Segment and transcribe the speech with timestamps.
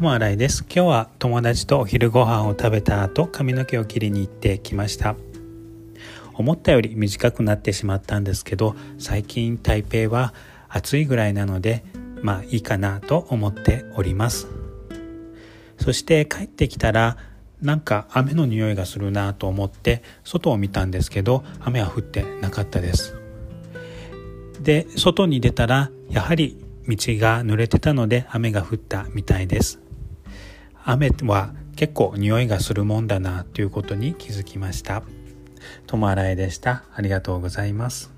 [0.00, 0.64] も新井です。
[0.64, 5.14] 今日は友達とお昼ご飯を食べた後髪の毛を切りに行ってきました。
[6.32, 10.34] 思ったより短くなってしまったんですけど最近台北は
[10.68, 11.84] 暑いぐらいなので
[12.22, 14.48] まあいいかなと思っております。
[15.78, 17.16] そして帰ってきたら
[17.62, 23.16] なんか雨の匂いがするなと思って外を見たんですけど雨は降ってなかったです。
[24.60, 29.83] で外に出たらやはり道が濡れてたので雨が降ったみたいです。
[30.86, 35.02] 雨は結構匂いがするもんだなということに気づきました。
[35.86, 36.84] ともあらえでした。
[36.94, 38.13] ありがとうございます。